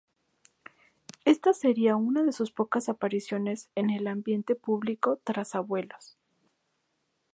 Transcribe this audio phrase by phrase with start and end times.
[1.25, 6.17] Esta sería una de sus pocas apariciones en el ambiente público tras Abuelos.